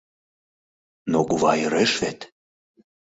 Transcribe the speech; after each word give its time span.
Но 1.11 1.19
кува 1.27 1.53
ӧреш 1.65 1.91
вет! 2.01 2.19